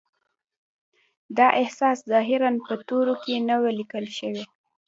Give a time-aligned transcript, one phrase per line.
[1.37, 4.43] دا احساس ظاهراً په تورو کې نه و لیکل شوی